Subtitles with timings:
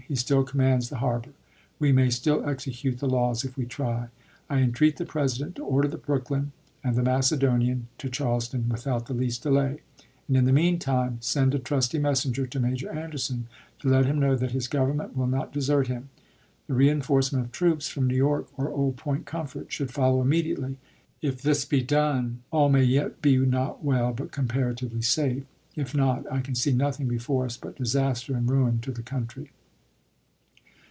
[0.07, 1.29] He still commands the harbor.
[1.79, 4.09] We may still execute the laws if we try...
[4.49, 6.51] I entreat the President to order the Brooklyn
[6.83, 9.79] and the Mace donian to Charleston without the least delay,
[10.27, 13.47] and in the meantime send a trusty messenger to Major Anderson
[13.79, 16.09] to let him know that his Government will not desert him.
[16.67, 20.77] The reenforcement of troops from New York or Old Point Comfort should follow immediately.
[21.21, 25.45] If this be done at once, all may yet be not well, but comparatively safe.
[25.77, 28.91] If says'anT not, I can see nothing before us but disaster and ruin to Sppei4
[28.91, 28.95] ei7.
[28.97, 29.51] the country.